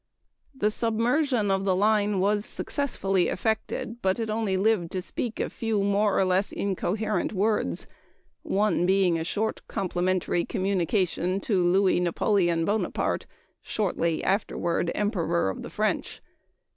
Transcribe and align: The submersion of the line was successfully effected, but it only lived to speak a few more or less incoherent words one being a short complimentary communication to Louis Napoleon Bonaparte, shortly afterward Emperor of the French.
The 0.55 0.71
submersion 0.71 1.51
of 1.51 1.63
the 1.63 1.75
line 1.75 2.19
was 2.19 2.43
successfully 2.43 3.27
effected, 3.27 4.01
but 4.01 4.19
it 4.19 4.31
only 4.31 4.57
lived 4.57 4.91
to 4.93 4.99
speak 5.03 5.39
a 5.39 5.47
few 5.47 5.83
more 5.83 6.17
or 6.17 6.25
less 6.25 6.51
incoherent 6.51 7.33
words 7.33 7.85
one 8.41 8.87
being 8.87 9.19
a 9.19 9.23
short 9.23 9.61
complimentary 9.67 10.43
communication 10.43 11.39
to 11.41 11.61
Louis 11.63 11.99
Napoleon 11.99 12.65
Bonaparte, 12.65 13.27
shortly 13.61 14.23
afterward 14.23 14.91
Emperor 14.95 15.51
of 15.51 15.61
the 15.61 15.69
French. 15.69 16.19